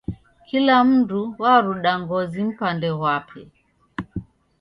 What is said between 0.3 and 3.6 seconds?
Kula mndu waruda ngozi mpande ghwape.